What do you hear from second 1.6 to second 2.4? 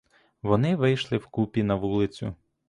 на вулицю.